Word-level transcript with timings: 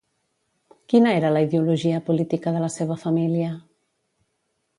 Quina 0.93 1.11
era 1.17 1.29
la 1.37 1.43
ideologia 1.47 1.99
política 2.07 2.55
de 2.57 2.65
la 2.65 2.71
seva 2.77 2.99
família? 3.05 3.53